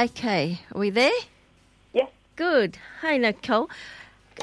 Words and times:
Okay, 0.00 0.58
are 0.74 0.78
we 0.78 0.88
there? 0.88 1.12
Yes. 1.92 2.08
Good. 2.36 2.78
Hi, 3.02 3.18
Nicole. 3.18 3.68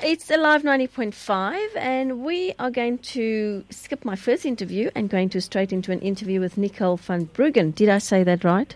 It's 0.03 0.30
Alive 0.30 0.61
90.5, 0.61 1.75
and 1.75 2.24
we 2.24 2.53
are 2.59 2.69
going 2.69 3.00
to 3.00 3.64
skip 3.72 4.06
my 4.06 4.16
first 4.16 4.46
interview 4.46 4.92
and 4.93 5.09
going 5.09 5.30
to 5.30 5.42
straight 5.42 5.74
into 5.74 5.92
an 5.92 6.00
interview 6.01 6.40
with 6.40 6.59
Nicole 6.59 6.98
van 6.98 7.25
Bruggen. 7.25 7.74
Did 7.74 7.90
I 7.90 7.98
say 7.98 8.23
that 8.23 8.43
right? 8.43 8.75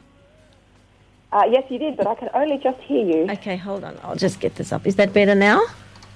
Uh, 1.31 1.43
yes, 1.51 1.65
you 1.69 1.77
did, 1.77 1.97
but 1.97 2.07
I 2.07 2.15
can 2.15 2.29
only 2.33 2.57
just 2.57 2.79
hear 2.79 3.05
you. 3.05 3.31
Okay, 3.33 3.57
hold 3.57 3.83
on. 3.83 3.99
I'll 4.01 4.15
just 4.15 4.39
get 4.39 4.55
this 4.55 4.71
up. 4.73 4.87
Is 4.87 4.95
that 4.95 5.13
better 5.13 5.35
now? 5.35 5.61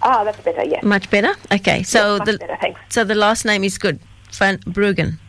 Ah, 0.01 0.23
that's 0.23 0.41
better. 0.41 0.65
Yes. 0.65 0.83
Much 0.83 1.11
better? 1.11 1.35
Okay, 1.51 1.83
so 1.83 2.13
Yes, 2.15 2.19
much 2.19 2.25
the 2.25 2.37
better, 2.39 2.57
thanks. 2.59 2.79
so 2.89 3.03
the 3.03 3.13
last 3.13 3.45
name 3.45 3.63
is 3.63 3.77
good. 3.77 3.99
Van 4.31 4.57
Bruggen. 4.61 5.19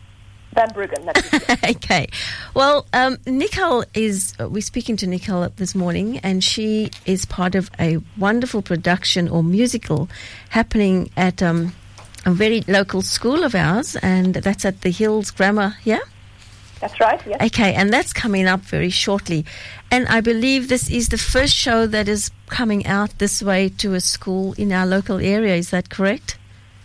Van 0.57 0.69
Bruggen. 0.71 1.05
That's 1.05 1.33
it. 1.33 1.75
okay. 1.75 2.07
Well, 2.55 2.87
um, 2.91 3.17
Nicole 3.27 3.83
is, 3.93 4.33
uh, 4.39 4.49
we're 4.49 4.61
speaking 4.61 4.97
to 4.97 5.07
Nicole 5.07 5.47
this 5.55 5.75
morning, 5.75 6.17
and 6.19 6.43
she 6.43 6.89
is 7.05 7.25
part 7.25 7.53
of 7.53 7.69
a 7.79 7.99
wonderful 8.17 8.63
production 8.63 9.29
or 9.29 9.43
musical 9.43 10.09
happening 10.49 11.11
at 11.15 11.43
um, 11.43 11.73
a 12.25 12.31
very 12.31 12.61
local 12.67 13.03
school 13.03 13.43
of 13.43 13.53
ours, 13.53 13.95
and 13.97 14.33
that's 14.33 14.65
at 14.65 14.81
the 14.81 14.89
Hills 14.89 15.29
Grammar, 15.29 15.75
yeah? 15.83 15.99
That's 16.81 16.99
right. 16.99 17.21
Yes. 17.27 17.39
Okay, 17.41 17.75
and 17.75 17.93
that's 17.93 18.11
coming 18.11 18.47
up 18.47 18.61
very 18.61 18.89
shortly. 18.89 19.45
And 19.91 20.07
I 20.07 20.21
believe 20.21 20.69
this 20.69 20.89
is 20.89 21.09
the 21.09 21.19
first 21.19 21.53
show 21.53 21.85
that 21.85 22.07
is 22.07 22.31
coming 22.47 22.87
out 22.87 23.19
this 23.19 23.43
way 23.43 23.69
to 23.77 23.93
a 23.93 24.01
school 24.01 24.53
in 24.57 24.71
our 24.71 24.87
local 24.87 25.19
area, 25.19 25.55
is 25.55 25.69
that 25.69 25.91
correct? 25.91 26.37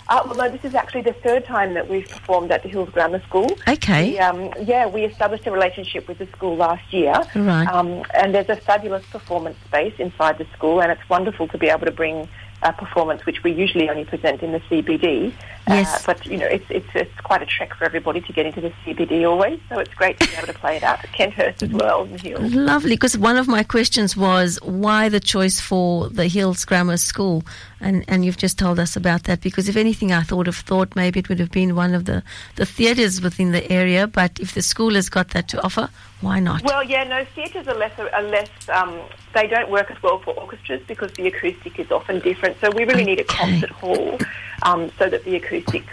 Uh, 0.08 0.22
well, 0.26 0.36
no, 0.36 0.48
this 0.48 0.64
is 0.64 0.74
actually 0.74 1.02
the 1.02 1.12
third 1.12 1.44
time 1.44 1.74
that 1.74 1.88
we've 1.88 2.08
performed 2.08 2.50
at 2.50 2.62
the 2.62 2.68
Hills 2.68 2.90
Grammar 2.90 3.22
School. 3.22 3.56
Okay. 3.68 4.12
We, 4.12 4.18
um, 4.18 4.50
yeah, 4.62 4.86
we 4.86 5.04
established 5.04 5.46
a 5.46 5.50
relationship 5.50 6.08
with 6.08 6.18
the 6.18 6.26
school 6.26 6.56
last 6.56 6.92
year. 6.92 7.14
Right. 7.34 7.66
Um, 7.68 8.04
and 8.14 8.34
there's 8.34 8.48
a 8.48 8.56
fabulous 8.56 9.04
performance 9.06 9.56
space 9.66 9.94
inside 9.98 10.38
the 10.38 10.46
school, 10.52 10.82
and 10.82 10.92
it's 10.92 11.08
wonderful 11.08 11.48
to 11.48 11.58
be 11.58 11.68
able 11.68 11.86
to 11.86 11.92
bring 11.92 12.28
a 12.62 12.72
performance 12.72 13.26
which 13.26 13.42
we 13.42 13.52
usually 13.52 13.88
only 13.88 14.04
present 14.04 14.42
in 14.42 14.52
the 14.52 14.60
CBD. 14.60 15.32
Yes. 15.68 15.94
Uh, 15.94 16.02
but, 16.06 16.26
you 16.26 16.36
know, 16.36 16.46
it's, 16.46 16.64
it's, 16.70 16.88
it's 16.94 17.20
quite 17.20 17.42
a 17.42 17.46
trek 17.46 17.74
for 17.74 17.84
everybody 17.84 18.20
to 18.20 18.32
get 18.32 18.46
into 18.46 18.60
the 18.60 18.72
CBD 18.84 19.28
always, 19.28 19.60
so 19.68 19.78
it's 19.78 19.94
great 19.94 20.18
to 20.20 20.28
be 20.28 20.34
able 20.36 20.46
to 20.46 20.54
play 20.54 20.76
it 20.76 20.82
out 20.82 21.04
at 21.04 21.12
Kenthurst 21.12 21.62
as 21.62 21.70
well 21.70 22.04
in 22.04 22.12
the 22.12 22.18
Hills. 22.18 22.54
Lovely, 22.54 22.90
because 22.90 23.16
one 23.16 23.36
of 23.36 23.48
my 23.48 23.62
questions 23.62 24.16
was 24.16 24.58
why 24.62 25.08
the 25.08 25.20
choice 25.20 25.60
for 25.60 26.08
the 26.08 26.26
Hills 26.26 26.64
Grammar 26.64 26.96
School, 26.96 27.44
and 27.82 28.04
and 28.08 28.24
you've 28.24 28.36
just 28.36 28.58
told 28.58 28.78
us 28.78 28.96
about 28.96 29.24
that. 29.24 29.40
Because 29.40 29.68
if 29.68 29.76
anything, 29.76 30.12
I 30.12 30.22
thought 30.22 30.48
of 30.48 30.56
thought 30.56 30.94
maybe 30.96 31.20
it 31.20 31.28
would 31.28 31.40
have 31.40 31.50
been 31.50 31.74
one 31.74 31.94
of 31.94 32.04
the 32.04 32.22
the 32.56 32.66
theatres 32.66 33.20
within 33.20 33.52
the 33.52 33.70
area, 33.70 34.06
but 34.06 34.38
if 34.40 34.54
the 34.54 34.62
school 34.62 34.94
has 34.94 35.08
got 35.08 35.28
that 35.30 35.48
to 35.48 35.62
offer, 35.62 35.88
why 36.20 36.38
not? 36.40 36.62
Well, 36.62 36.84
yeah, 36.84 37.04
no, 37.04 37.24
theatres 37.34 37.66
are 37.68 37.74
less, 37.74 37.98
are 37.98 38.22
less 38.22 38.48
um, 38.68 39.00
they 39.34 39.46
don't 39.46 39.70
work 39.70 39.90
as 39.90 40.02
well 40.02 40.20
for 40.20 40.32
orchestras 40.34 40.80
because 40.86 41.12
the 41.12 41.26
acoustic 41.26 41.78
is 41.78 41.90
often 41.90 42.20
different. 42.20 42.56
So 42.60 42.70
we 42.70 42.84
really 42.84 43.04
need 43.04 43.20
a 43.20 43.24
concert 43.24 43.70
hall 43.70 44.18
um, 44.62 44.90
so 44.98 45.08
that 45.08 45.24
the 45.24 45.36
acoustic 45.36 45.84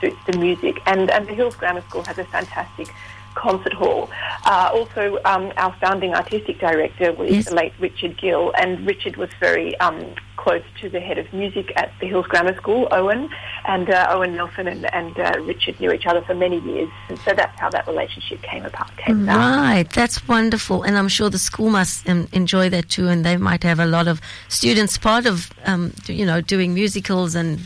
suits 0.00 0.16
the 0.26 0.38
music. 0.38 0.80
And, 0.86 1.10
and 1.10 1.26
the 1.26 1.34
Hills 1.34 1.56
Grammar 1.56 1.82
School 1.82 2.02
has 2.04 2.18
a 2.18 2.24
fantastic 2.24 2.88
concert 3.34 3.72
hall. 3.72 4.10
Uh, 4.44 4.70
also, 4.72 5.18
um, 5.24 5.52
our 5.56 5.74
founding 5.80 6.14
artistic 6.14 6.58
director 6.58 7.12
was 7.12 7.30
Yes. 7.30 7.48
the 7.48 7.54
late 7.54 7.72
Richard 7.78 8.16
Gill, 8.16 8.52
and 8.56 8.86
Richard 8.86 9.16
was 9.16 9.30
very 9.40 9.78
um, 9.80 10.14
close 10.44 10.62
to 10.78 10.90
the 10.90 11.00
head 11.00 11.16
of 11.16 11.32
music 11.32 11.72
at 11.76 11.90
the 12.00 12.06
Hills 12.06 12.26
Grammar 12.26 12.54
School, 12.56 12.86
Owen, 12.90 13.30
and 13.66 13.88
uh, 13.88 14.08
Owen 14.10 14.36
Nelson 14.36 14.68
and, 14.68 14.84
and 14.94 15.18
uh, 15.18 15.32
Richard 15.40 15.80
knew 15.80 15.90
each 15.90 16.04
other 16.04 16.20
for 16.20 16.34
many 16.34 16.60
years, 16.60 16.90
and 17.08 17.18
so 17.20 17.32
that's 17.32 17.58
how 17.58 17.70
that 17.70 17.86
relationship 17.86 18.42
came 18.42 18.64
apart. 18.64 18.94
Came 18.98 19.24
about. 19.24 19.56
Right, 19.56 19.90
that's 19.90 20.28
wonderful, 20.28 20.82
and 20.82 20.98
I'm 20.98 21.08
sure 21.08 21.30
the 21.30 21.38
school 21.38 21.70
must 21.70 22.06
um, 22.08 22.28
enjoy 22.32 22.68
that 22.68 22.90
too, 22.90 23.08
and 23.08 23.24
they 23.24 23.38
might 23.38 23.62
have 23.62 23.80
a 23.80 23.86
lot 23.86 24.06
of 24.06 24.20
students 24.48 24.98
part 24.98 25.24
of, 25.24 25.50
um, 25.64 25.94
you 26.06 26.26
know, 26.26 26.42
doing 26.42 26.74
musicals 26.74 27.34
and 27.34 27.58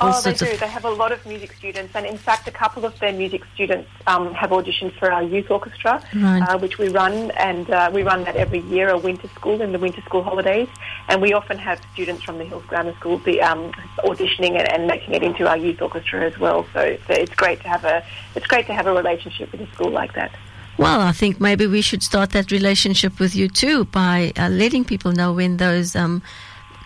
Oh, 0.00 0.20
they 0.22 0.32
do. 0.34 0.56
They 0.56 0.68
have 0.68 0.84
a 0.84 0.90
lot 0.90 1.12
of 1.12 1.24
music 1.26 1.52
students, 1.54 1.94
and 1.94 2.04
in 2.04 2.18
fact, 2.18 2.48
a 2.48 2.50
couple 2.50 2.84
of 2.84 2.98
their 2.98 3.12
music 3.12 3.42
students 3.54 3.88
um, 4.06 4.34
have 4.34 4.50
auditioned 4.50 4.92
for 4.98 5.10
our 5.10 5.22
youth 5.22 5.50
orchestra, 5.50 6.02
Right. 6.14 6.42
uh, 6.42 6.58
which 6.58 6.78
we 6.78 6.88
run, 6.88 7.30
and 7.32 7.70
uh, 7.70 7.90
we 7.92 8.02
run 8.02 8.24
that 8.24 8.36
every 8.36 8.60
year, 8.60 8.88
a 8.90 8.98
winter 8.98 9.28
school 9.28 9.60
in 9.60 9.72
the 9.72 9.78
winter 9.78 10.00
school 10.02 10.22
holidays. 10.22 10.68
And 11.08 11.22
we 11.22 11.32
often 11.32 11.58
have 11.58 11.80
students 11.92 12.22
from 12.22 12.38
the 12.38 12.44
Hills 12.44 12.64
Grammar 12.66 12.94
School 12.94 13.18
be 13.18 13.40
um, 13.40 13.70
auditioning 13.98 14.58
and, 14.58 14.70
and 14.72 14.86
making 14.86 15.14
it 15.14 15.22
into 15.22 15.46
our 15.48 15.56
youth 15.56 15.80
orchestra 15.80 16.22
as 16.24 16.38
well. 16.38 16.66
So 16.72 16.80
it's, 16.80 17.04
it's 17.08 17.34
great 17.34 17.60
to 17.62 17.68
have 17.68 17.84
a 17.84 18.04
it's 18.34 18.46
great 18.46 18.66
to 18.66 18.74
have 18.74 18.86
a 18.86 18.92
relationship 18.92 19.52
with 19.52 19.60
a 19.60 19.66
school 19.74 19.90
like 19.90 20.14
that. 20.14 20.32
Well, 20.76 21.00
I 21.00 21.12
think 21.12 21.40
maybe 21.40 21.68
we 21.68 21.82
should 21.82 22.02
start 22.02 22.30
that 22.30 22.50
relationship 22.50 23.20
with 23.20 23.36
you 23.36 23.48
too 23.48 23.84
by 23.84 24.32
uh, 24.36 24.48
letting 24.48 24.84
people 24.84 25.12
know 25.12 25.32
when 25.32 25.58
those 25.58 25.94
um, 25.94 26.20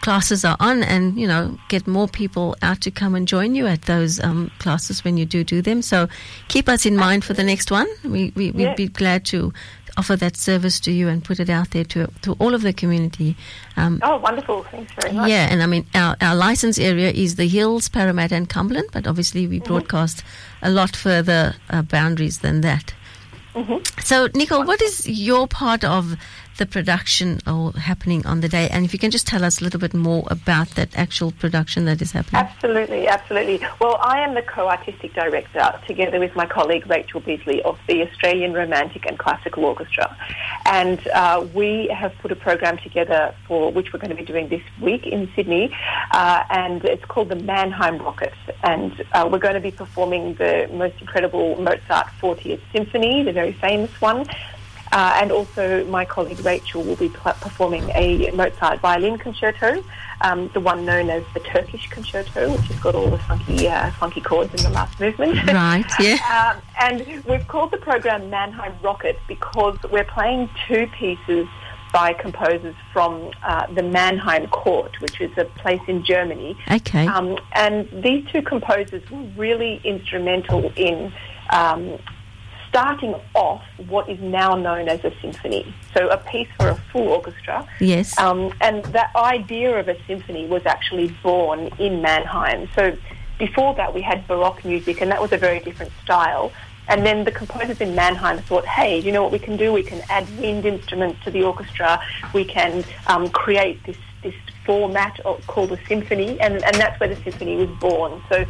classes 0.09 0.45
are 0.45 0.57
on, 0.71 0.83
and 0.83 1.21
you 1.21 1.27
know, 1.33 1.43
get 1.69 1.87
more 1.87 2.09
people 2.09 2.47
out 2.63 2.81
to 2.81 2.91
come 2.91 3.15
and 3.19 3.29
join 3.29 3.55
you 3.55 3.67
at 3.67 3.83
those 3.83 4.19
um, 4.25 4.51
classes 4.59 5.05
when 5.05 5.19
you 5.19 5.27
do 5.27 5.45
do 5.45 5.61
them. 5.63 5.83
So 5.83 6.09
keep 6.49 6.67
us 6.69 6.87
in 6.87 6.97
mind 6.97 7.25
for 7.25 7.35
the 7.35 7.45
next 7.45 7.71
one. 7.71 7.87
We, 8.05 8.33
we 8.37 8.51
we'd 8.53 8.63
Yeah. 8.63 8.75
be 8.75 8.89
glad 8.89 9.25
to 9.33 9.53
offer 9.99 10.17
that 10.17 10.37
service 10.37 10.81
to 10.81 10.91
you 10.93 11.09
and 11.09 11.23
put 11.25 11.41
it 11.41 11.51
out 11.51 11.69
there 11.71 11.85
to 11.85 12.07
to 12.23 12.33
all 12.41 12.55
of 12.55 12.63
the 12.63 12.73
community. 12.73 13.35
Um, 13.77 14.01
Oh, 14.03 14.17
wonderful! 14.29 14.63
Thanks 14.71 14.93
very 15.01 15.13
much. 15.17 15.29
yeah, 15.31 15.53
and 15.53 15.63
I 15.63 15.67
mean, 15.67 15.85
our, 15.95 16.17
our 16.21 16.37
license 16.49 16.79
area 16.79 17.11
is 17.25 17.35
the 17.35 17.49
Hills, 17.49 17.89
Parramatta, 17.91 18.35
and 18.37 18.49
Cumberland, 18.49 18.89
but 18.93 19.07
obviously 19.07 19.47
we 19.49 19.59
broadcast 19.61 20.25
a 20.63 20.71
lot 20.71 20.97
further 20.97 21.43
uh, 21.69 21.83
boundaries 21.83 22.39
than 22.39 22.61
that. 22.63 22.95
So, 24.05 24.29
Nicole, 24.35 24.65
what 24.65 24.81
is 24.81 25.07
your 25.09 25.49
part 25.49 25.83
of 25.85 26.15
the 26.59 26.67
production 26.67 27.41
or 27.47 27.73
happening 27.73 28.25
on 28.27 28.41
the 28.41 28.49
day? 28.49 28.69
And 28.69 28.85
if 28.85 28.93
you 28.93 28.99
can 28.99 29.11
just 29.11 29.27
tell 29.27 29.45
us 29.45 29.61
a 29.61 29.65
little 29.65 29.81
bit 29.81 29.95
more 29.95 30.25
about 30.31 30.71
that 30.71 30.97
actual 30.97 31.33
production 31.33 31.87
that 31.87 32.03
is 32.03 32.13
happening. 32.13 32.43
Absolutely, 32.43 33.09
absolutely. 33.09 33.67
Well, 33.81 33.97
I 34.01 34.21
am 34.21 34.35
the 34.35 34.43
co-artistic 34.43 35.15
director, 35.15 35.73
together 35.87 36.21
with 36.21 36.35
my 36.37 36.47
colleague 36.47 36.89
Rachael 36.89 37.21
Beesley 37.21 37.63
of 37.63 37.79
the 37.89 38.03
Australian 38.03 38.53
Romantic 38.53 39.07
and 39.07 39.19
Classical 39.19 39.65
Orchestra, 39.65 40.17
and 40.67 41.07
uh, 41.09 41.47
we 41.55 41.89
have 41.89 42.17
put 42.19 42.31
a 42.33 42.37
program 42.37 42.79
together 42.79 43.35
for 43.47 43.73
which 43.73 43.93
we're 43.93 44.01
going 44.01 44.11
to 44.11 44.17
be 44.17 44.25
doing 44.25 44.49
this 44.49 44.63
week 44.81 45.07
in 45.07 45.31
Sydney, 45.35 45.75
uh, 46.13 46.45
and 46.51 46.85
it's 46.85 47.05
called 47.05 47.29
the 47.29 47.37
Mannheim 47.37 47.99
Rocket, 47.99 48.35
and 48.63 49.05
uh, 49.13 49.29
we're 49.31 49.39
going 49.39 49.55
to 49.55 49.61
be 49.61 49.71
performing 49.71 50.35
the 50.35 50.69
most 50.73 51.01
incredible 51.01 51.61
Mozart 51.61 52.09
40th 52.21 52.61
Symphony, 52.73 53.23
the 53.23 53.33
very 53.33 53.53
famous 53.53 54.01
one. 54.01 54.27
Uh, 54.93 55.19
and 55.21 55.31
also, 55.31 55.84
my 55.87 56.04
colleague 56.04 56.41
Rachael 56.44 56.82
will 56.82 56.97
be 56.97 57.09
performing 57.09 57.91
a 57.94 58.31
Mozart 58.32 58.81
violin 58.81 59.19
concerto, 59.19 59.84
um, 60.22 60.50
the 60.54 60.60
one 60.60 60.84
known 60.84 61.10
as 61.10 61.25
the 61.34 61.41
Turkish 61.41 61.88
concerto, 61.88 62.53
which 62.53 62.66
has 62.66 62.81
got 62.81 62.94
all 62.94 63.10
the 63.10 63.19
funky, 63.19 63.69
uh, 63.69 63.91
funky 63.93 64.21
chords 64.21 64.53
in 64.54 64.62
the 64.62 64.71
last 64.71 64.98
movement. 65.00 65.38
Right, 65.59 65.84
yeah. 65.98 66.54
um, 66.54 66.62
and 66.81 67.25
we've 67.25 67.47
called 67.48 67.71
the 67.72 67.78
program 67.78 68.31
Mannheim 68.31 68.75
Rocket 68.82 69.19
because 69.27 69.77
we're 69.91 70.04
playing 70.04 70.48
two 70.69 70.87
pieces 70.98 71.48
by 71.93 72.12
composers 72.12 72.75
from 72.93 73.31
uh, 73.43 73.66
the 73.75 73.82
Mannheim 73.82 74.47
Court, 74.48 75.00
which 75.00 75.21
is 75.21 75.37
a 75.37 75.44
place 75.44 75.81
in 75.88 76.04
Germany. 76.04 76.56
Okay. 76.71 77.06
Um, 77.06 77.38
and 77.54 77.88
these 78.03 78.27
two 78.31 78.43
composers 78.43 79.09
were 79.10 79.22
really 79.37 79.81
instrumental 79.84 80.71
in 80.77 81.12
um, 81.50 81.98
starting 82.69 83.15
off 83.34 83.62
what 83.89 84.09
is 84.09 84.21
now 84.21 84.55
known 84.55 84.89
as 84.89 85.05
a 85.05 85.12
symphony. 85.21 85.75
So 85.95 86.09
a 86.09 86.17
piece 86.17 86.49
for 86.56 86.69
a 86.69 86.75
full 86.93 87.09
orchestra. 87.09 87.67
Yes. 87.81 88.19
Um, 88.19 88.53
and 88.61 88.84
that 88.87 89.15
idea 89.17 89.79
of 89.79 89.89
a 89.89 89.97
symphony 90.06 90.47
was 90.47 90.65
actually 90.67 91.09
born 91.23 91.71
in 91.78 92.03
Mannheim. 92.03 92.69
So 92.75 92.97
before 93.39 93.75
that, 93.75 93.95
we 93.95 94.03
had 94.03 94.27
Baroque 94.27 94.65
music, 94.65 95.01
and 95.01 95.11
that 95.11 95.21
was 95.21 95.33
a 95.33 95.39
very 95.39 95.61
different 95.61 95.93
style. 96.03 96.53
And 96.89 97.05
then 97.05 97.25
the 97.25 97.33
composers 97.33 97.81
in 97.81 97.95
Mannheim 97.95 98.39
thought, 98.39 98.65
hey, 98.65 98.99
you 98.99 99.12
know 99.12 99.23
what 99.23 99.33
we 99.33 99.39
can 99.39 99.57
do? 99.57 99.73
We 99.73 99.83
can 99.83 100.03
add 100.09 100.27
wind 100.39 100.65
instruments 100.65 101.23
to 101.25 101.31
the 101.31 101.42
orchestra. 101.42 102.03
We 102.33 102.45
can 102.45 102.84
um, 103.07 103.28
create 103.28 103.84
this, 103.84 103.98
this 104.22 104.34
format 104.65 105.21
called 105.47 105.72
a 105.72 105.87
symphony, 105.87 106.41
and, 106.41 106.65
and 106.65 106.75
that's 106.77 106.98
where 106.98 107.09
the 107.15 107.22
symphony 107.22 107.57
was 107.57 107.69
born. 107.78 108.22
So, 108.31 108.47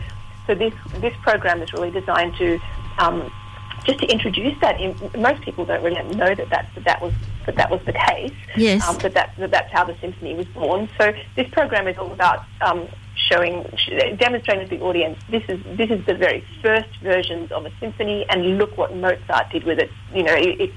so 0.46 0.54
this, 0.54 0.72
this 1.00 1.14
program 1.22 1.62
is 1.62 1.72
really 1.72 1.90
designed 1.90 2.37
to 2.37 2.60
um, 2.98 3.31
just 3.88 4.00
to 4.00 4.06
introduce 4.06 4.58
that. 4.61 4.79
In, 4.81 4.94
most 5.20 5.40
people 5.43 5.64
don't 5.64 5.82
really 5.82 6.02
know 6.14 6.35
that 6.35 6.50
that, 6.50 6.69
that, 6.75 6.85
that 6.85 7.02
was 7.02 7.14
that 7.46 7.56
that 7.56 7.70
was 7.70 7.81
the 7.87 7.94
case. 7.94 8.32
Yes. 8.56 8.87
Um, 8.87 8.99
that, 8.99 9.14
that 9.14 9.35
that 9.38 9.50
that's 9.50 9.73
how 9.73 9.85
the 9.85 9.96
symphony 10.00 10.35
was 10.35 10.46
born. 10.46 10.88
So 10.99 11.12
this 11.35 11.49
program 11.50 11.88
is 11.88 11.96
all 11.96 12.12
about 12.12 12.44
um, 12.61 12.87
showing, 13.17 13.64
sh- 13.76 14.17
demonstrating 14.19 14.69
to 14.69 14.76
the 14.76 14.82
audience 14.82 15.19
this 15.31 15.43
is 15.49 15.58
this 15.76 15.90
is 15.90 16.05
the 16.05 16.14
very 16.14 16.44
first 16.62 16.94
versions 17.02 17.50
of 17.50 17.64
a 17.64 17.73
symphony, 17.81 18.26
and 18.29 18.58
look 18.58 18.76
what 18.76 18.94
Mozart 18.94 19.50
did 19.50 19.64
with 19.64 19.79
it. 19.79 19.90
You 20.14 20.23
know, 20.23 20.35
it. 20.35 20.61
it 20.61 20.70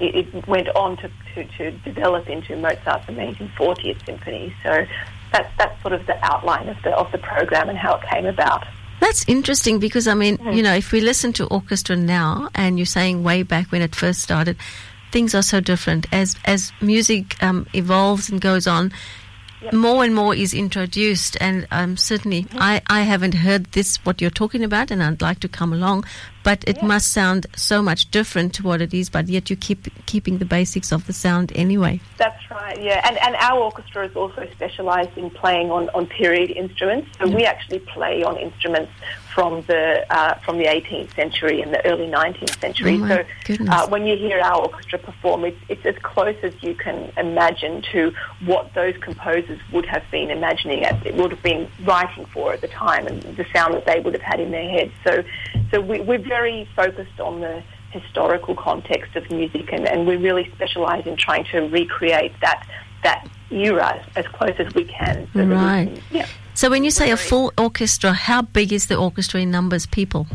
it 0.00 0.14
it 0.14 0.46
went 0.46 0.68
on 0.76 0.96
to, 0.98 1.10
to, 1.34 1.44
to 1.58 1.72
develop 1.78 2.28
into 2.28 2.54
Mozart's 2.54 3.08
amazing 3.08 3.48
40th 3.58 4.06
symphony. 4.06 4.54
So 4.62 4.86
that's 5.32 5.50
that's 5.58 5.82
sort 5.82 5.92
of 5.92 6.06
the 6.06 6.16
outline 6.24 6.68
of 6.68 6.80
the 6.84 6.90
of 6.96 7.10
the 7.10 7.18
program 7.18 7.68
and 7.68 7.76
how 7.76 7.96
it 7.96 8.02
came 8.08 8.26
about. 8.26 8.64
That's 9.08 9.24
interesting 9.26 9.78
because 9.78 10.06
I 10.06 10.12
mean, 10.12 10.38
you 10.52 10.62
know, 10.62 10.74
if 10.74 10.92
we 10.92 11.00
listen 11.00 11.32
to 11.34 11.46
orchestra 11.46 11.96
now, 11.96 12.50
and 12.54 12.78
you're 12.78 12.84
saying 12.84 13.22
way 13.22 13.42
back 13.42 13.72
when 13.72 13.80
it 13.80 13.94
first 13.94 14.20
started, 14.20 14.58
things 15.12 15.34
are 15.34 15.40
so 15.40 15.60
different 15.60 16.04
as 16.12 16.36
as 16.44 16.72
music 16.82 17.42
um, 17.42 17.66
evolves 17.72 18.28
and 18.28 18.38
goes 18.38 18.66
on. 18.66 18.92
Yep. 19.62 19.72
More 19.72 20.04
and 20.04 20.14
more 20.14 20.34
is 20.34 20.52
introduced, 20.52 21.38
and 21.40 21.66
um, 21.70 21.96
certainly 21.96 22.42
mm-hmm. 22.42 22.58
I, 22.60 22.82
I 22.86 23.00
haven't 23.00 23.32
heard 23.32 23.64
this 23.72 23.96
what 24.04 24.20
you're 24.20 24.28
talking 24.30 24.62
about, 24.62 24.90
and 24.90 25.02
I'd 25.02 25.22
like 25.22 25.40
to 25.40 25.48
come 25.48 25.72
along. 25.72 26.04
But 26.48 26.64
it 26.66 26.82
must 26.82 27.12
sound 27.12 27.46
so 27.56 27.82
much 27.82 28.10
different 28.10 28.54
to 28.54 28.62
what 28.62 28.80
it 28.80 28.94
is, 28.94 29.10
but 29.10 29.28
yet 29.28 29.50
you 29.50 29.56
keep 29.56 29.86
keeping 30.06 30.38
the 30.38 30.46
basics 30.46 30.92
of 30.92 31.06
the 31.06 31.12
sound 31.12 31.52
anyway. 31.54 32.00
That's 32.16 32.50
right, 32.50 32.80
yeah. 32.82 33.06
And 33.06 33.18
and 33.18 33.36
our 33.36 33.58
orchestra 33.60 34.06
is 34.06 34.16
also 34.16 34.48
specialised 34.52 35.18
in 35.18 35.28
playing 35.28 35.70
on, 35.70 35.90
on 35.90 36.06
period 36.06 36.50
instruments, 36.50 37.08
so 37.18 37.28
we 37.28 37.44
actually 37.44 37.80
play 37.80 38.22
on 38.22 38.38
instruments 38.38 38.92
from 39.34 39.62
the 39.66 40.06
uh, 40.10 40.34
from 40.44 40.56
the 40.58 40.64
18th 40.64 41.14
century 41.14 41.60
and 41.60 41.72
the 41.72 41.84
early 41.86 42.06
19th 42.06 42.58
century. 42.60 42.98
Oh 43.02 43.08
so 43.08 43.64
uh, 43.68 43.88
when 43.88 44.06
you 44.06 44.16
hear 44.16 44.40
our 44.40 44.62
orchestra 44.62 44.98
perform, 44.98 45.44
it's, 45.44 45.60
it's 45.68 45.84
as 45.84 45.96
close 46.02 46.36
as 46.42 46.54
you 46.62 46.74
can 46.74 47.12
imagine 47.16 47.82
to 47.92 48.12
what 48.46 48.72
those 48.74 48.96
composers 48.96 49.60
would 49.72 49.86
have 49.86 50.02
been 50.10 50.30
imagining, 50.30 50.84
at, 50.84 51.06
it 51.06 51.14
would 51.14 51.30
have 51.30 51.42
been 51.42 51.68
writing 51.84 52.24
for 52.26 52.52
at 52.52 52.60
the 52.60 52.68
time, 52.68 53.06
and 53.06 53.22
the 53.36 53.46
sound 53.52 53.74
that 53.74 53.86
they 53.86 54.00
would 54.00 54.14
have 54.14 54.22
had 54.22 54.40
in 54.40 54.50
their 54.50 54.68
heads. 54.68 54.92
So, 55.04 55.22
so 55.70 55.80
we, 55.80 56.00
we're 56.00 56.18
very 56.18 56.37
focused 56.76 57.20
on 57.20 57.40
the 57.40 57.62
historical 57.90 58.54
context 58.54 59.16
of 59.16 59.30
music, 59.30 59.72
and, 59.72 59.88
and 59.88 60.06
we 60.06 60.16
really 60.16 60.50
specialise 60.54 61.06
in 61.06 61.16
trying 61.16 61.44
to 61.52 61.60
recreate 61.60 62.32
that 62.40 62.66
that 63.02 63.28
era 63.50 64.04
as 64.16 64.26
close 64.28 64.54
as 64.58 64.74
we 64.74 64.84
can. 64.84 65.28
So 65.32 65.44
right. 65.44 65.86
Can, 65.86 66.02
yeah. 66.10 66.26
So 66.54 66.68
when 66.68 66.82
you 66.82 66.90
say 66.90 67.12
a 67.12 67.16
full 67.16 67.52
orchestra, 67.56 68.12
how 68.12 68.42
big 68.42 68.72
is 68.72 68.88
the 68.88 68.96
orchestra 68.96 69.40
in 69.40 69.50
numbers, 69.50 69.86
people? 69.86 70.26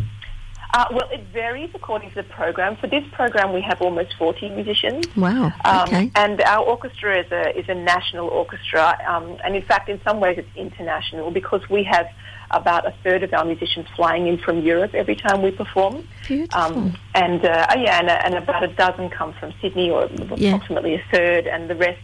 Uh, 0.73 0.85
well, 0.89 1.07
it 1.11 1.21
varies 1.31 1.69
according 1.75 2.09
to 2.09 2.15
the 2.15 2.23
program. 2.23 2.75
For 2.77 2.87
this 2.87 3.03
program, 3.11 3.53
we 3.53 3.61
have 3.61 3.79
almost 3.79 4.15
40 4.17 4.49
musicians. 4.49 5.05
Wow. 5.15 5.51
Um, 5.65 5.81
okay. 5.83 6.11
And 6.15 6.41
our 6.41 6.65
orchestra 6.65 7.19
is 7.19 7.31
a, 7.31 7.55
is 7.55 7.69
a 7.69 7.75
national 7.75 8.27
orchestra. 8.27 8.97
Um, 9.07 9.37
and 9.43 9.55
in 9.55 9.61
fact, 9.61 9.87
in 9.87 10.01
some 10.03 10.19
ways, 10.19 10.39
it's 10.39 10.55
international 10.55 11.29
because 11.29 11.69
we 11.69 11.83
have 11.83 12.07
about 12.49 12.87
a 12.87 12.93
third 13.03 13.21
of 13.21 13.31
our 13.33 13.45
musicians 13.45 13.85
flying 13.95 14.25
in 14.25 14.39
from 14.39 14.61
Europe 14.61 14.95
every 14.95 15.15
time 15.15 15.43
we 15.43 15.51
perform. 15.51 16.07
Beautiful. 16.27 16.59
Um, 16.59 16.97
and, 17.13 17.45
uh, 17.45 17.67
oh, 17.69 17.79
yeah, 17.79 17.99
and, 17.99 18.09
and, 18.09 18.33
about 18.43 18.63
a 18.63 18.67
dozen 18.67 19.11
come 19.11 19.33
from 19.33 19.53
Sydney, 19.61 19.91
or 19.91 20.09
yeah. 20.35 20.55
approximately 20.55 20.95
a 20.95 21.03
third, 21.11 21.45
and 21.45 21.69
the 21.69 21.75
rest 21.75 22.01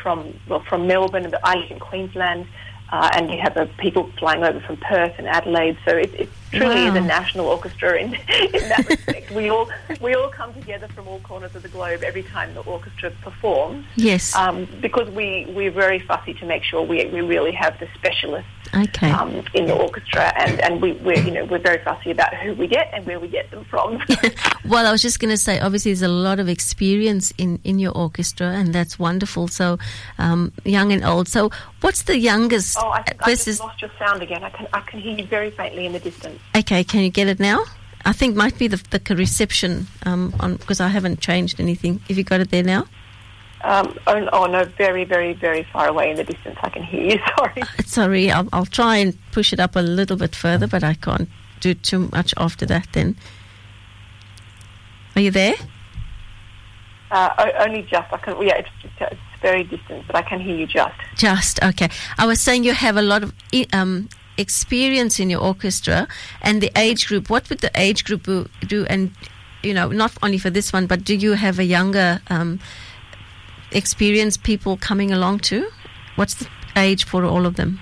from, 0.00 0.32
well, 0.48 0.62
from 0.68 0.86
Melbourne, 0.86 1.24
and 1.24 1.36
I 1.42 1.56
live 1.56 1.70
in 1.72 1.80
Queensland 1.80 2.46
uh, 2.92 3.08
and 3.14 3.30
you 3.30 3.40
have 3.40 3.56
uh, 3.56 3.66
people 3.78 4.10
flying 4.18 4.44
over 4.44 4.60
from 4.60 4.76
Perth 4.76 5.14
and 5.16 5.26
Adelaide. 5.26 5.78
So 5.88 5.96
it, 5.96 6.12
it 6.14 6.28
truly 6.52 6.84
wow. 6.84 6.88
is 6.88 6.94
a 6.94 7.00
national 7.00 7.46
orchestra 7.46 7.98
in, 7.98 8.14
in 8.14 8.68
that 8.68 8.86
respect. 8.88 9.30
we 9.32 9.48
all 9.48 9.68
we 10.00 10.14
all 10.14 10.28
come 10.28 10.52
together 10.54 10.88
from 10.88 11.08
all 11.08 11.20
corners 11.20 11.54
of 11.54 11.62
the 11.62 11.68
globe 11.68 12.02
every 12.02 12.22
time 12.22 12.54
the 12.54 12.60
orchestra 12.62 13.10
performs. 13.22 13.84
Yes, 13.96 14.34
um, 14.34 14.68
because 14.80 15.08
we 15.10 15.46
we're 15.54 15.70
very 15.70 15.98
fussy 15.98 16.34
to 16.34 16.46
make 16.46 16.62
sure 16.62 16.82
we 16.82 17.06
we 17.06 17.20
really 17.20 17.52
have 17.52 17.78
the 17.80 17.88
specialists 17.94 18.50
okay. 18.74 19.10
um, 19.10 19.42
in 19.54 19.66
the 19.66 19.74
orchestra, 19.74 20.32
and, 20.36 20.60
and 20.60 20.82
we, 20.82 20.92
we're 20.92 21.18
you 21.18 21.30
know 21.30 21.44
we're 21.44 21.58
very 21.58 21.82
fussy 21.84 22.10
about 22.10 22.34
who 22.34 22.54
we 22.54 22.66
get 22.66 22.90
and 22.92 23.06
where 23.06 23.20
we 23.20 23.28
get 23.28 23.50
them 23.50 23.64
from. 23.64 24.00
well, 24.68 24.86
I 24.86 24.92
was 24.92 25.02
just 25.02 25.20
going 25.20 25.30
to 25.30 25.36
say, 25.36 25.60
obviously, 25.60 25.92
there's 25.92 26.02
a 26.02 26.08
lot 26.08 26.40
of 26.40 26.48
experience 26.48 27.32
in, 27.38 27.60
in 27.64 27.78
your 27.78 27.92
orchestra, 27.92 28.48
and 28.48 28.74
that's 28.74 28.98
wonderful. 28.98 29.48
So, 29.48 29.78
um, 30.18 30.52
young 30.64 30.92
and 30.92 31.04
old. 31.04 31.28
So, 31.28 31.50
what's 31.80 32.02
the 32.02 32.18
youngest? 32.18 32.78
Oh, 32.78 32.88
I, 32.88 33.04
I 33.20 33.34
just 33.34 33.60
lost 33.60 33.80
your 33.80 33.90
sound 33.98 34.22
again. 34.22 34.42
I 34.42 34.50
can 34.50 34.66
I 34.72 34.80
can 34.80 35.00
hear 35.00 35.16
you 35.16 35.26
very 35.26 35.50
faintly 35.50 35.86
in 35.86 35.92
the 35.92 36.00
distance. 36.00 36.40
Okay, 36.56 36.84
can 36.84 37.02
you 37.02 37.10
get 37.10 37.28
it 37.28 37.40
now? 37.40 37.64
I 38.04 38.12
think 38.12 38.36
might 38.36 38.58
be 38.58 38.68
the, 38.68 38.82
the 38.90 39.16
reception 39.16 39.86
um, 40.04 40.34
on 40.40 40.56
because 40.56 40.80
I 40.80 40.88
haven't 40.88 41.20
changed 41.20 41.60
anything. 41.60 42.00
Have 42.08 42.18
you 42.18 42.24
got 42.24 42.40
it 42.40 42.50
there 42.50 42.62
now? 42.62 42.86
Um, 43.64 43.96
oh, 44.08 44.28
oh, 44.32 44.46
no, 44.46 44.64
very, 44.76 45.04
very, 45.04 45.34
very 45.34 45.62
far 45.72 45.86
away 45.86 46.10
in 46.10 46.16
the 46.16 46.24
distance. 46.24 46.58
I 46.62 46.68
can 46.68 46.82
hear 46.82 47.12
you. 47.12 47.20
Sorry. 47.38 47.62
Sorry, 47.84 48.30
I'll, 48.30 48.48
I'll 48.52 48.66
try 48.66 48.96
and 48.96 49.16
push 49.30 49.52
it 49.52 49.60
up 49.60 49.76
a 49.76 49.80
little 49.80 50.16
bit 50.16 50.34
further, 50.34 50.66
but 50.66 50.82
I 50.82 50.94
can't 50.94 51.28
do 51.60 51.74
too 51.74 52.08
much 52.12 52.34
after 52.36 52.66
that. 52.66 52.88
Then, 52.92 53.16
are 55.14 55.22
you 55.22 55.30
there? 55.30 55.54
Uh, 57.12 57.50
only 57.60 57.82
just. 57.82 58.12
I 58.12 58.16
can. 58.16 58.42
Yeah, 58.42 58.56
it's, 58.56 58.68
it's 59.00 59.20
very 59.40 59.62
distant, 59.62 60.06
but 60.08 60.16
I 60.16 60.22
can 60.22 60.40
hear 60.40 60.56
you 60.56 60.66
just. 60.66 60.94
Just 61.14 61.62
okay. 61.62 61.88
I 62.18 62.26
was 62.26 62.40
saying 62.40 62.64
you 62.64 62.72
have 62.72 62.96
a 62.96 63.02
lot 63.02 63.22
of 63.22 63.32
um, 63.72 64.08
experience 64.38 65.20
in 65.20 65.30
your 65.30 65.40
orchestra 65.40 66.08
and 66.40 66.62
the 66.62 66.70
age 66.76 67.06
group. 67.08 67.30
What 67.30 67.48
would 67.50 67.60
the 67.60 67.70
age 67.74 68.04
group 68.04 68.24
do? 68.66 68.86
And 68.86 69.12
you 69.62 69.74
know, 69.74 69.88
not 69.88 70.12
only 70.22 70.38
for 70.38 70.50
this 70.50 70.72
one, 70.72 70.86
but 70.86 71.04
do 71.04 71.14
you 71.14 71.32
have 71.32 71.58
a 71.58 71.64
younger 71.64 72.20
um, 72.28 72.60
experienced 73.70 74.42
people 74.42 74.76
coming 74.76 75.12
along 75.12 75.40
too? 75.40 75.70
What's 76.16 76.34
the 76.34 76.48
age 76.76 77.04
for 77.04 77.24
all 77.24 77.46
of 77.46 77.56
them? 77.56 77.80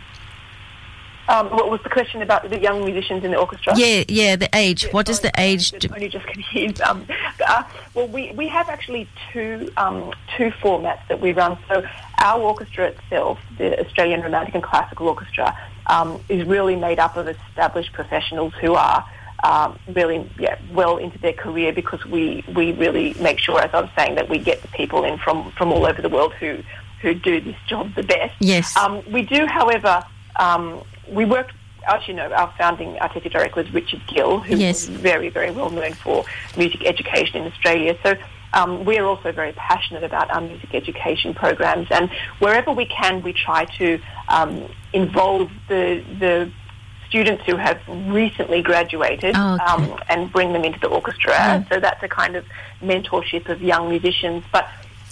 Um, 1.30 1.48
what 1.50 1.70
was 1.70 1.80
the 1.84 1.88
question 1.88 2.22
about 2.22 2.50
the 2.50 2.58
young 2.58 2.84
musicians 2.84 3.22
in 3.22 3.30
the 3.30 3.36
orchestra? 3.36 3.74
Yeah, 3.76 4.02
yeah, 4.08 4.34
the 4.34 4.48
age. 4.52 4.88
what 4.90 5.08
is 5.08 5.20
the 5.20 5.30
age? 5.38 5.70
Just, 5.70 5.94
only 5.94 6.08
just 6.08 6.26
confused. 6.34 6.80
Um, 6.80 7.06
uh, 7.46 7.62
well, 7.94 8.08
we, 8.08 8.32
we 8.32 8.48
have 8.48 8.68
actually 8.68 9.08
two 9.32 9.70
um, 9.76 10.12
two 10.36 10.50
formats 10.50 11.06
that 11.06 11.20
we 11.20 11.32
run. 11.32 11.56
So 11.68 11.86
our 12.20 12.40
orchestra 12.40 12.88
itself, 12.88 13.38
the 13.58 13.80
Australian 13.84 14.20
Romantic 14.20 14.54
and 14.54 14.62
Classical 14.62 15.08
Orchestra, 15.08 15.56
um, 15.86 16.20
is 16.28 16.46
really 16.46 16.76
made 16.76 16.98
up 16.98 17.16
of 17.16 17.28
established 17.28 17.92
professionals 17.92 18.52
who 18.60 18.74
are 18.74 19.04
um, 19.42 19.78
really 19.88 20.30
yeah, 20.38 20.58
well 20.72 20.98
into 20.98 21.18
their 21.18 21.32
career 21.32 21.72
because 21.72 22.04
we, 22.04 22.44
we 22.54 22.72
really 22.72 23.14
make 23.14 23.38
sure, 23.38 23.60
as 23.60 23.70
I 23.72 23.80
was 23.80 23.90
saying, 23.96 24.16
that 24.16 24.28
we 24.28 24.38
get 24.38 24.60
the 24.62 24.68
people 24.68 25.04
in 25.04 25.18
from, 25.18 25.50
from 25.52 25.72
all 25.72 25.86
over 25.86 26.02
the 26.02 26.10
world 26.10 26.34
who, 26.34 26.58
who 27.00 27.14
do 27.14 27.40
this 27.40 27.56
job 27.66 27.94
the 27.94 28.02
best. 28.02 28.34
Yes. 28.40 28.76
Um, 28.76 29.02
we 29.10 29.22
do, 29.22 29.46
however, 29.46 30.02
um, 30.36 30.82
we 31.08 31.24
work, 31.24 31.52
as 31.88 32.06
you 32.06 32.12
know, 32.12 32.30
our 32.32 32.52
founding 32.58 32.98
artistic 32.98 33.32
director 33.32 33.62
was 33.62 33.72
Richard 33.72 34.02
Gill, 34.06 34.40
who 34.40 34.56
yes. 34.56 34.88
was 34.88 34.98
very, 34.98 35.30
very 35.30 35.50
well 35.50 35.70
known 35.70 35.94
for 35.94 36.24
music 36.56 36.84
education 36.84 37.40
in 37.42 37.50
Australia. 37.50 37.96
So 38.02 38.16
um, 38.52 38.84
we're 38.84 39.04
also 39.04 39.32
very 39.32 39.52
passionate 39.52 40.04
about 40.04 40.30
our 40.30 40.40
music 40.40 40.74
education 40.74 41.34
programs, 41.34 41.88
and 41.90 42.10
wherever 42.38 42.72
we 42.72 42.86
can, 42.86 43.22
we 43.22 43.32
try 43.32 43.64
to 43.78 44.00
um, 44.28 44.68
involve 44.92 45.50
the 45.68 46.04
the 46.18 46.52
students 47.08 47.42
who 47.44 47.56
have 47.56 47.80
recently 47.88 48.62
graduated 48.62 49.34
oh, 49.36 49.54
okay. 49.54 49.64
um, 49.64 49.98
and 50.08 50.32
bring 50.32 50.52
them 50.52 50.64
into 50.64 50.78
the 50.78 50.86
orchestra. 50.86 51.32
Yeah. 51.32 51.68
So 51.68 51.80
that's 51.80 52.02
a 52.04 52.08
kind 52.08 52.36
of 52.36 52.44
mentorship 52.80 53.48
of 53.48 53.60
young 53.60 53.90
musicians. 53.90 54.44
But 54.52 54.68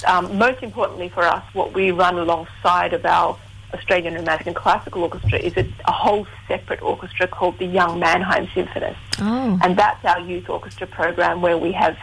um, 0.06 0.38
most 0.38 0.62
importantly 0.62 1.08
for 1.08 1.25
us, 1.25 1.43
what 1.55 1.75
we 1.75 1.90
run 1.90 2.16
alongside 2.16 2.92
of 2.92 3.04
our 3.04 3.37
Australian 3.75 4.14
Romantic 4.14 4.47
and 4.47 4.57
Classical 4.57 5.02
Orchestra 5.02 5.38
is 5.38 5.57
a, 5.57 5.68
a 5.87 5.92
whole 5.92 6.26
separate 6.47 6.80
orchestra 6.83 7.26
called 7.26 7.59
the 7.59 7.66
Young 7.66 7.99
Mannheim 7.99 8.49
Symphonists. 8.54 9.02
Oh. 9.18 9.59
And 9.62 9.76
that's 9.76 10.02
our 10.04 10.21
youth 10.21 10.49
orchestra 10.49 10.87
program 10.87 11.42
where 11.42 11.59
we 11.59 11.73
have 11.73 11.99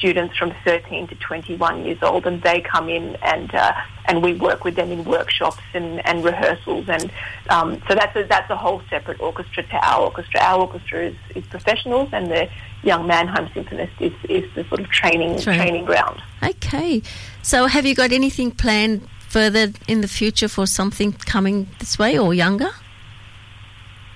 students 0.00 0.36
from 0.36 0.52
13 0.64 1.06
to 1.08 1.14
21 1.14 1.84
years 1.84 1.98
old, 2.02 2.26
and 2.26 2.42
they 2.42 2.60
come 2.62 2.88
in 2.88 3.16
and 3.22 3.54
uh, 3.54 3.72
and 4.06 4.24
we 4.24 4.34
work 4.34 4.64
with 4.64 4.74
them 4.74 4.90
in 4.90 5.04
workshops 5.04 5.62
and, 5.74 6.04
and 6.04 6.24
rehearsals, 6.24 6.88
and 6.88 7.12
um, 7.50 7.80
so 7.86 7.94
that's 7.94 8.16
a, 8.16 8.24
that's 8.24 8.50
a 8.50 8.56
whole 8.56 8.82
separate 8.90 9.20
orchestra 9.20 9.62
to 9.62 9.76
our 9.76 10.06
orchestra. 10.06 10.40
Our 10.40 10.62
orchestra 10.62 11.06
is, 11.08 11.16
is 11.36 11.44
professionals, 11.46 12.08
and 12.12 12.30
the 12.30 12.48
Young 12.82 13.06
Mannheim 13.06 13.46
Symphonist 13.48 14.00
is, 14.00 14.12
is 14.28 14.52
the 14.54 14.64
sort 14.64 14.80
of 14.80 14.88
training 14.88 15.38
training 15.38 15.84
ground. 15.84 16.20
Okay, 16.42 17.02
so 17.42 17.66
have 17.66 17.84
you 17.86 17.94
got 17.94 18.10
anything 18.10 18.50
planned 18.50 19.06
further 19.28 19.72
in 19.86 20.00
the 20.00 20.08
future 20.08 20.48
for 20.48 20.66
something 20.66 21.12
coming 21.12 21.68
this 21.78 21.98
way 21.98 22.18
or 22.18 22.34
younger? 22.34 22.70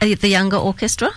Uh, 0.00 0.14
the 0.19 0.29
younger 0.29 0.57
orchestra? 0.57 1.11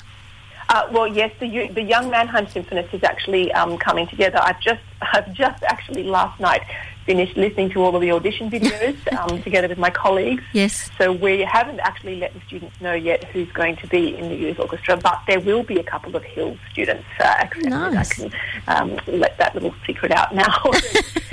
Uh, 0.69 0.87
well, 0.91 1.07
yes, 1.07 1.31
the 1.39 1.67
the 1.69 1.81
Young 1.81 2.09
Mannheim 2.09 2.45
Symphonist 2.47 2.93
is 2.93 3.03
actually 3.03 3.51
um, 3.53 3.77
coming 3.77 4.07
together. 4.07 4.39
I've 4.41 4.59
just 4.59 4.81
I've 5.01 5.31
just 5.33 5.63
actually 5.63 6.03
last 6.03 6.39
night 6.39 6.61
finished 7.05 7.37
listening 7.37 7.69
to 7.69 7.81
all 7.81 7.95
of 7.95 8.01
the 8.01 8.11
audition 8.11 8.51
videos 8.51 8.97
um, 9.17 9.41
together 9.41 9.69
with 9.69 9.77
my 9.77 9.89
colleagues. 9.89 10.43
Yes. 10.51 10.91
So 10.97 11.13
we 11.13 11.39
haven't 11.39 11.79
actually 11.79 12.17
let 12.17 12.33
the 12.33 12.41
students 12.41 12.79
know 12.81 12.93
yet 12.93 13.23
who's 13.25 13.49
going 13.53 13.77
to 13.77 13.87
be 13.87 14.15
in 14.15 14.27
the 14.27 14.35
youth 14.35 14.59
orchestra, 14.59 14.97
but 14.97 15.21
there 15.25 15.39
will 15.39 15.63
be 15.63 15.79
a 15.79 15.83
couple 15.83 16.15
of 16.17 16.23
Hill 16.23 16.57
students. 16.69 17.05
Uh, 17.19 17.47
nice. 17.61 18.11
I 18.11 18.13
can 18.13 18.33
um, 18.67 18.99
let 19.07 19.37
that 19.37 19.53
little 19.53 19.73
secret 19.85 20.11
out 20.11 20.35
now. 20.35 20.61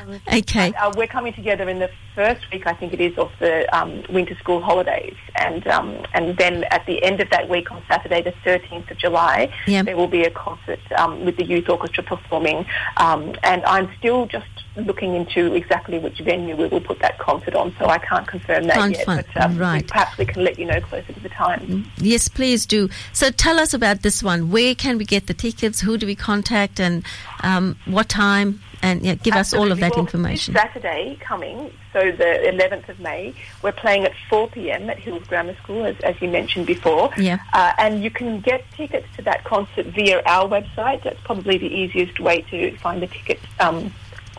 um, 0.00 0.20
okay. 0.34 0.72
Uh, 0.74 0.92
we're 0.96 1.06
coming 1.06 1.32
together 1.32 1.68
in 1.68 1.78
the 1.78 1.90
first 2.14 2.50
week, 2.52 2.66
I 2.66 2.74
think 2.74 2.92
it 2.92 3.00
is, 3.00 3.16
of 3.18 3.30
the 3.40 3.66
um, 3.76 4.04
winter 4.08 4.36
school 4.36 4.60
holidays, 4.60 5.16
and 5.36 5.66
um, 5.66 6.04
and 6.14 6.36
then 6.36 6.64
at 6.64 6.86
the 6.86 7.02
end 7.02 7.20
of 7.20 7.30
that 7.30 7.48
week 7.48 7.70
on 7.70 7.82
Saturday, 7.88 8.22
the 8.22 8.32
13th 8.44 8.90
of 8.90 8.98
July, 8.98 9.52
yep. 9.66 9.86
there 9.86 9.96
will 9.96 10.08
be 10.08 10.22
a 10.22 10.30
concert 10.30 10.80
um, 10.96 11.24
with 11.24 11.36
the 11.36 11.44
youth 11.44 11.68
orchestra 11.68 12.02
performing, 12.04 12.66
and 12.96 13.38
I'm 13.42 13.90
still 13.98 14.26
just 14.26 14.46
looking 14.76 15.14
into 15.14 15.54
exactly 15.54 15.98
which 15.98 16.18
venue 16.20 16.56
we 16.56 16.66
will 16.66 16.80
put 16.80 16.98
that 17.00 17.18
concert 17.18 17.54
on, 17.54 17.74
so 17.78 17.86
I 17.86 17.98
can't 17.98 18.26
confirm 18.26 18.64
that 18.64 18.90
yet. 18.90 19.06
but 19.06 19.42
um, 19.42 19.56
right. 19.58 19.86
perhaps 19.86 20.18
we 20.18 20.26
can 20.26 20.42
let 20.44 20.58
you 20.58 20.66
know 20.66 20.80
closer 20.80 21.12
to 21.12 21.20
the 21.20 21.28
time. 21.28 21.90
Yes, 21.98 22.28
please 22.28 22.66
do. 22.66 22.88
So 23.12 23.30
tell 23.30 23.58
us 23.60 23.72
about 23.72 24.02
this 24.02 24.22
one. 24.22 24.50
Where 24.50 24.74
can 24.74 24.98
we 24.98 25.04
get 25.04 25.26
the 25.26 25.34
tickets? 25.34 25.80
Who 25.80 25.96
do 25.96 26.06
we 26.06 26.14
contact? 26.14 26.80
And 26.80 27.04
um, 27.42 27.76
what 27.86 28.08
time? 28.08 28.60
And 28.84 29.02
yeah, 29.02 29.14
give 29.14 29.34
us 29.34 29.54
all 29.54 29.72
of 29.72 29.80
that 29.80 29.92
Well, 29.92 30.00
information. 30.00 30.52
Saturday 30.52 31.16
coming, 31.18 31.72
so 31.94 32.12
the 32.12 32.52
11th 32.52 32.90
of 32.90 33.00
May, 33.00 33.32
we're 33.62 33.72
playing 33.72 34.04
at 34.04 34.12
4 34.28 34.48
p.m. 34.48 34.90
at 34.90 34.98
Hills 34.98 35.26
Grammar 35.26 35.56
School, 35.62 35.86
as, 35.86 35.98
as 36.00 36.20
you 36.20 36.28
mentioned 36.28 36.66
before. 36.66 37.10
Yeah. 37.16 37.38
Uh, 37.54 37.72
and 37.78 38.04
you 38.04 38.10
can 38.10 38.40
get 38.40 38.62
tickets 38.72 39.06
to 39.16 39.22
that 39.22 39.42
concert 39.44 39.86
via 39.86 40.22
our 40.26 40.46
website. 40.46 41.02
That's 41.02 41.18
probably 41.22 41.56
the 41.56 41.74
easiest 41.74 42.20
way 42.20 42.42
to 42.50 42.76
find 42.76 43.00
the 43.00 43.06
tickets. 43.06 43.42
Um, 43.58 43.90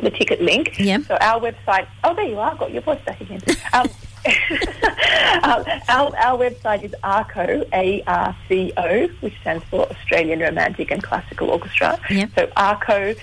the 0.01 0.11
ticket 0.11 0.41
link. 0.41 0.77
Yeah. 0.77 0.99
So 0.99 1.15
our 1.21 1.39
website. 1.39 1.87
Oh, 2.03 2.13
there 2.13 2.25
you 2.25 2.37
are. 2.37 2.53
Got 2.55 2.71
your 2.71 2.81
voice 2.81 3.01
back 3.05 3.21
again. 3.21 3.41
Um, 3.73 3.89
um, 5.43 5.63
our, 5.89 6.15
our 6.17 6.37
website 6.37 6.83
is 6.83 6.93
ARCO, 7.03 7.65
A-R-C-O, 7.73 9.07
which 9.21 9.39
stands 9.41 9.63
for 9.65 9.87
Australian 9.91 10.39
Romantic 10.39 10.91
and 10.91 11.03
Classical 11.03 11.49
Orchestra. 11.49 11.99
Yeah. 12.09 12.27
So 12.35 12.49
arco.org.au. 12.55 13.17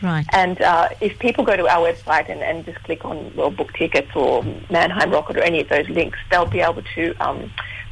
Right. 0.00 0.26
And 0.32 0.60
uh, 0.62 0.90
if 1.00 1.18
people 1.18 1.44
go 1.44 1.56
to 1.56 1.66
our 1.66 1.92
website 1.92 2.28
and, 2.28 2.40
and 2.40 2.64
just 2.64 2.82
click 2.84 3.04
on 3.04 3.32
well 3.34 3.50
book 3.50 3.72
tickets 3.72 4.10
or 4.14 4.44
Mannheim 4.70 5.10
Rocket 5.10 5.36
or 5.38 5.42
any 5.42 5.60
of 5.60 5.68
those 5.68 5.88
links, 5.88 6.18
they'll 6.30 6.46
be 6.46 6.60
able 6.60 6.82
to 6.94 7.14
um, 7.16 7.50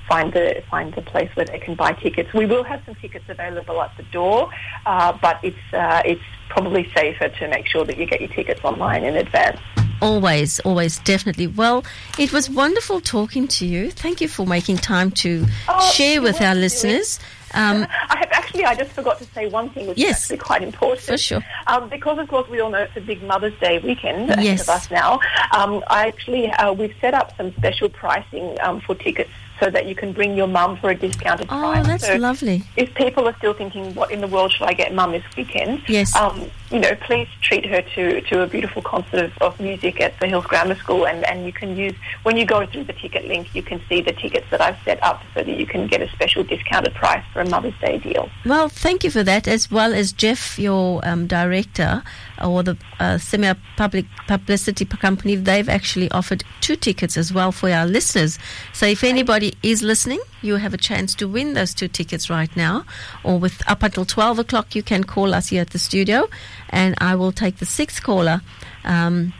find 0.09 0.33
the 0.33 0.63
find 0.71 0.95
the 0.95 1.03
place 1.03 1.31
where 1.35 1.47
they 1.47 1.59
can 1.59 1.75
buy 1.75 1.93
tickets. 1.93 2.33
We 2.33 2.47
will 2.47 2.63
have 2.63 2.83
some 2.87 2.95
tickets 2.97 3.25
available 3.29 3.83
at 3.83 3.97
the 3.97 4.05
door, 4.05 4.51
uh, 4.85 5.19
but 5.21 5.41
it's 5.43 5.57
uh, 5.73 6.03
it's 6.05 6.23
probably 6.49 6.91
safer 6.95 7.29
to 7.29 7.49
make 7.49 7.67
sure 7.67 7.85
that 7.85 7.99
you 7.99 8.07
get 8.07 8.21
your 8.21 8.31
tickets 8.31 8.61
online 8.63 9.03
in 9.05 9.17
advance. 9.17 9.61
Always, 10.03 10.61
always, 10.61 10.99
definitely. 11.01 11.47
Well, 11.47 11.85
it 12.19 12.33
was 12.33 12.51
wonderful 12.51 13.01
talking 13.01 13.49
to 13.49 13.67
you. 13.67 13.91
Thank 13.91 14.21
you 14.21 14.29
for 14.29 14.47
making 14.47 14.77
time 14.79 15.11
to 15.13 15.47
Oh, 15.69 15.91
share 15.93 16.21
with 16.21 16.41
our 16.43 16.55
listeners. 16.55 17.19
Um, 17.55 17.87
I 18.11 18.19
have 18.19 18.29
actually, 18.33 18.65
I 18.65 18.75
just 18.75 18.91
forgot 18.93 19.19
to 19.19 19.25
say 19.27 19.47
one 19.49 19.71
thing, 19.71 19.87
which 19.87 19.99
Yes. 19.99 20.19
is 20.19 20.23
actually 20.25 20.39
quite 20.39 20.63
important. 20.63 21.01
For 21.01 21.17
sure. 21.17 21.45
Um, 21.67 21.89
because, 21.89 22.19
of 22.19 22.29
course, 22.29 22.49
we 22.49 22.61
all 22.61 22.71
know 22.71 22.83
it's 22.83 22.97
a 22.97 23.01
big 23.01 23.23
Mother's 23.23 23.59
Day 23.61 23.79
weekend 23.79 24.31
ahead 24.31 24.45
Yes. 24.45 24.63
of 24.63 24.69
us 24.71 24.91
now. 24.91 25.21
Um, 25.53 25.83
I 25.89 26.07
actually, 26.09 26.51
uh, 26.51 26.73
we've 26.73 26.95
set 27.01 27.15
up 27.15 27.37
some 27.37 27.53
special 27.55 27.89
pricing 27.89 28.57
um, 28.61 28.81
for 28.81 28.95
tickets 28.95 29.31
so 29.61 29.71
that 29.71 29.87
you 29.87 29.95
can 29.95 30.13
bring 30.13 30.37
your 30.37 30.47
mum 30.47 30.77
for 30.77 30.91
a 30.91 30.95
discounted 30.95 31.47
oh, 31.51 31.61
price. 31.61 31.85
Oh, 31.85 31.89
that's 31.89 32.07
So 32.07 32.17
lovely. 32.17 32.63
if 32.77 32.93
people 32.95 33.27
are 33.29 33.37
still 33.37 33.55
thinking, 33.55 33.95
what 33.95 34.11
in 34.11 34.21
the 34.21 34.27
world 34.27 34.53
should 34.53 34.67
I 34.67 34.73
get 34.73 34.95
mum 34.95 35.13
this 35.13 35.25
weekend? 35.37 35.83
Yes. 35.89 36.15
Um, 36.15 36.51
you 36.71 36.81
know, 36.81 36.95
please 36.97 37.29
treat 37.43 37.65
her 37.67 37.81
to, 37.81 38.21
to 38.21 38.43
a 38.43 38.47
beautiful 38.47 38.83
concert 38.83 39.25
of, 39.25 39.39
of 39.39 39.61
music 39.61 40.01
at 40.01 40.19
the 40.21 40.27
Hills 40.27 40.47
Grammar 40.47 40.75
School, 40.75 41.07
and, 41.07 41.25
and 41.25 41.47
you 41.47 41.53
can 41.53 41.77
use, 41.77 41.95
when 42.25 42.37
you 42.37 42.45
go 42.45 42.67
through 42.67 42.85
the 42.85 42.93
ticket 42.93 43.27
link, 43.27 43.55
you 43.55 43.63
can 43.63 43.81
see 43.89 44.01
the 44.01 44.13
tickets 44.13 44.47
that 44.51 44.61
I've 44.61 44.77
set 44.85 45.03
up 45.03 45.23
so 45.35 45.43
that 45.43 45.57
you 45.57 45.67
can 45.67 45.87
get 45.87 46.03
a 46.03 46.09
special 46.11 46.43
discounted 46.43 46.95
price 46.95 47.25
for 47.33 47.41
a 47.41 47.49
Mother's 47.49 47.79
Day 47.81 47.99
deal. 47.99 48.29
Well, 48.45 48.69
thank 48.69 49.05
you 49.05 49.11
for 49.11 49.23
that, 49.23 49.47
as 49.47 49.71
well 49.71 49.95
as 49.95 50.13
Jeff, 50.13 50.59
your 50.59 51.01
um, 51.07 51.27
director, 51.27 52.03
or 52.43 52.63
the 52.63 52.77
uh, 53.01 53.19
Semi 53.19 53.55
Public 53.77 54.07
Publicity 54.27 54.85
Company. 54.85 55.37
They've 55.37 55.69
actually 55.69 56.11
offered 56.11 56.45
two 56.61 56.77
tickets 56.77 57.17
as 57.17 57.33
well 57.33 57.53
for 57.53 57.71
our 57.71 57.87
listeners. 57.87 58.39
So 58.73 58.87
if 58.87 59.05
anybody 59.05 59.55
is 59.63 59.83
listening, 59.83 60.21
you 60.43 60.57
have 60.57 60.75
a 60.75 60.79
chance 60.79 61.15
to 61.17 61.29
win 61.29 61.55
those 61.55 61.75
two 61.75 61.89
tickets 61.89 62.31
right 62.31 62.55
now, 62.57 62.85
or 63.25 63.39
with 63.39 63.63
up 63.69 63.83
until 63.83 64.05
twelve 64.05 64.39
o'clock, 64.39 64.75
you 64.75 64.83
can 64.83 65.05
call 65.05 65.35
us 65.35 65.49
here 65.49 65.63
at 65.63 65.71
the 65.71 65.79
studio, 65.79 66.29
and 66.71 66.95
I 66.99 67.15
will 67.15 67.33
take 67.33 67.57
the 67.59 67.67
sixth 67.67 68.03
caller. 68.03 68.41
Um, 68.85 69.33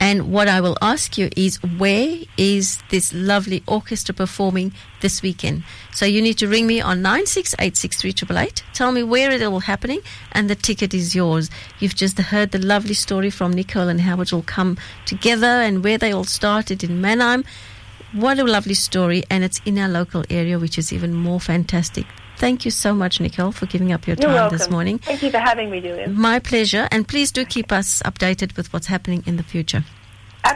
and 0.00 0.32
what 0.32 0.48
I 0.48 0.60
will 0.60 0.78
ask 0.80 1.18
you 1.18 1.28
is 1.36 1.62
where 1.62 2.18
is 2.36 2.78
this 2.90 3.12
lovely 3.12 3.62
orchestra 3.66 4.14
performing 4.14 4.72
this 5.00 5.22
weekend? 5.22 5.64
So 5.92 6.06
you 6.06 6.22
need 6.22 6.38
to 6.38 6.46
ring 6.46 6.66
me 6.66 6.80
on 6.80 7.02
96863888. 7.02 8.62
Tell 8.74 8.92
me 8.92 9.02
where 9.02 9.30
it 9.32 9.42
all 9.42 9.60
happening 9.60 10.00
and 10.32 10.48
the 10.48 10.54
ticket 10.54 10.94
is 10.94 11.14
yours. 11.14 11.50
You've 11.80 11.96
just 11.96 12.18
heard 12.18 12.52
the 12.52 12.58
lovely 12.58 12.94
story 12.94 13.30
from 13.30 13.52
Nicole 13.52 13.88
and 13.88 14.00
how 14.00 14.20
it 14.20 14.32
all 14.32 14.42
come 14.42 14.78
together 15.04 15.46
and 15.46 15.82
where 15.82 15.98
they 15.98 16.12
all 16.12 16.24
started 16.24 16.84
in 16.84 17.00
Mannheim. 17.00 17.44
What 18.12 18.38
a 18.38 18.44
lovely 18.44 18.74
story 18.74 19.24
and 19.28 19.42
it's 19.42 19.60
in 19.66 19.78
our 19.78 19.88
local 19.88 20.24
area 20.30 20.58
which 20.58 20.78
is 20.78 20.92
even 20.92 21.12
more 21.12 21.40
fantastic. 21.40 22.06
Thank 22.38 22.64
you 22.64 22.70
so 22.70 22.94
much, 22.94 23.20
Nicole, 23.20 23.50
for 23.50 23.66
giving 23.66 23.90
up 23.92 24.06
your 24.06 24.14
You're 24.16 24.28
time 24.28 24.34
welcome. 24.34 24.58
this 24.58 24.70
morning. 24.70 24.98
Thank 24.98 25.22
you 25.24 25.30
for 25.30 25.38
having 25.38 25.70
me, 25.70 25.80
Julian. 25.80 26.14
My 26.14 26.38
pleasure. 26.38 26.86
And 26.92 27.06
please 27.06 27.32
do 27.32 27.44
keep 27.44 27.72
us 27.72 28.00
updated 28.04 28.56
with 28.56 28.72
what's 28.72 28.86
happening 28.86 29.24
in 29.26 29.36
the 29.36 29.42
future. 29.42 29.82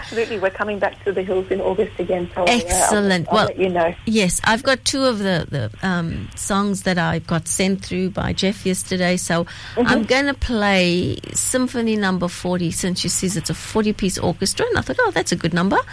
Absolutely, 0.02 0.40
we're 0.40 0.50
coming 0.50 0.78
back 0.80 1.02
to 1.04 1.12
the 1.12 1.22
hills 1.22 1.48
in 1.50 1.60
August 1.60 1.98
again. 2.00 2.28
So 2.34 2.42
uh, 2.42 2.46
I'll- 2.46 2.60
Excellent. 2.60 3.28
I'll, 3.28 3.34
Well- 3.34 3.46
let 3.46 3.58
you 3.58 3.68
know. 3.68 3.94
Yes, 4.04 4.40
I've 4.44 4.62
got 4.62 4.84
two 4.84 5.04
of 5.04 5.18
the, 5.20 5.46
the 5.48 5.86
um, 5.88 6.28
songs 6.34 6.82
that 6.82 6.98
I 6.98 7.20
got 7.20 7.46
sent 7.46 7.84
through 7.84 8.10
by 8.10 8.32
Jeff 8.32 8.66
yesterday. 8.66 9.16
So 9.16 9.46
I'm 9.76 10.02
going 10.02 10.26
to 10.26 10.34
play 10.34 11.18
Symphony 11.34 11.96
Number 11.96 12.26
40 12.28 12.70
since 12.72 13.00
she 13.00 13.08
says 13.08 13.36
it's 13.36 13.48
a 13.50 13.54
40 13.54 13.92
piece 13.92 14.18
orchestra. 14.18 14.66
And 14.66 14.78
I 14.78 14.80
thought, 14.80 14.96
oh, 15.00 15.12
that's 15.12 15.32
a 15.32 15.36
good 15.36 15.54
number. 15.54 15.78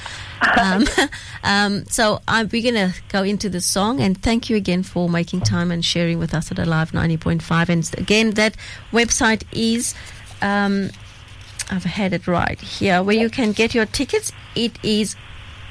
Um, 0.58 0.86
um, 1.44 1.86
so 1.86 2.22
I'm, 2.26 2.48
we're 2.52 2.64
going 2.72 2.92
to 2.92 2.98
go 3.10 3.24
into 3.24 3.50
the 3.50 3.60
song. 3.60 4.00
And 4.00 4.20
thank 4.22 4.50
you 4.50 4.56
again 4.56 4.84
for 4.84 5.10
making 5.10 5.42
time 5.42 5.70
and 5.70 5.84
sharing 5.84 6.18
with 6.18 6.34
us 6.34 6.50
at 6.50 6.58
Alive 6.60 6.92
90.5. 6.92 7.70
And 7.70 7.92
again, 7.98 8.32
that 8.32 8.56
website 8.94 9.44
is. 9.52 9.94
Um, 10.42 10.92
I've 11.70 11.84
had 11.84 12.14
it 12.14 12.28
right 12.28 12.60
here, 12.60 13.04
where 13.04 13.16
you 13.16 13.30
can 13.30 13.52
get 13.52 13.74
your 13.76 13.86
tickets. 13.86 14.32
It 14.56 14.78
is 14.84 15.16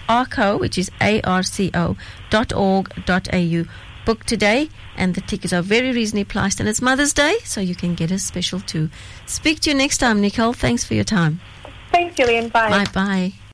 arco, 0.08 0.58
which 0.58 0.78
is 0.78 0.90
arco 1.00 1.96
dot 2.30 2.52
org 2.52 3.04
dot 3.04 3.28
au. 3.32 3.64
Book 4.06 4.24
today, 4.24 4.70
and 4.96 5.14
the 5.14 5.20
tickets 5.20 5.52
are 5.52 5.60
very 5.60 5.92
reasonably 5.92 6.24
priced. 6.24 6.60
And 6.60 6.68
it's 6.68 6.80
Mother's 6.80 7.12
Day, 7.12 7.36
so 7.44 7.60
you 7.60 7.74
can 7.74 7.94
get 7.94 8.10
a 8.10 8.18
special 8.18 8.58
too. 8.60 8.88
Speak 9.26 9.60
to 9.60 9.70
you 9.70 9.76
next 9.76 9.98
time, 9.98 10.22
Nicole. 10.22 10.54
Thanks 10.54 10.82
for 10.82 10.94
your 10.94 11.04
time. 11.04 11.40
Thanks, 11.92 12.16
Julian. 12.16 12.48
Bye. 12.48 12.70
Bye 12.70 12.90
bye. 12.94 13.32